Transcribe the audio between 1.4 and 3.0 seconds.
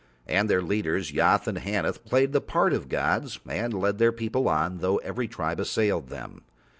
and Haneth, played the part of